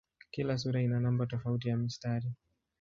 [0.31, 2.31] Kila sura ina namba tofauti ya mistari.